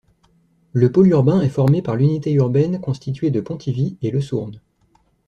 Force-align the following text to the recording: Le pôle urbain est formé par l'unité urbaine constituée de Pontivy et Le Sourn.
Le 0.73 0.91
pôle 0.91 1.09
urbain 1.09 1.41
est 1.41 1.49
formé 1.49 1.83
par 1.83 1.95
l'unité 1.95 2.31
urbaine 2.31 2.79
constituée 2.81 3.29
de 3.29 3.39
Pontivy 3.39 3.97
et 4.01 4.09
Le 4.09 4.19
Sourn. 4.19 4.59